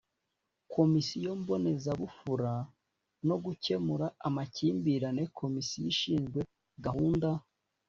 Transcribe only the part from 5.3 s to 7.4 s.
Komisiyo ishinzwe gahunda